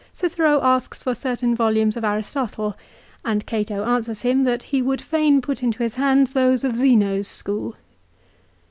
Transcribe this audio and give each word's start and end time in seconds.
Cicero 0.13 0.59
asks 0.63 1.03
for 1.03 1.13
certain 1.13 1.53
volumes 1.53 1.95
of 1.95 2.03
Aristotle, 2.03 2.75
and 3.23 3.45
Cato 3.45 3.83
answers 3.85 4.23
him 4.23 4.45
that 4.45 4.63
he 4.63 4.81
would 4.81 4.99
fain 4.99 5.41
put 5.41 5.61
into 5.61 5.83
his 5.83 5.93
hand 5.93 6.25
those 6.25 6.63
of 6.63 6.75
Zeno's 6.75 7.27
school. 7.27 7.75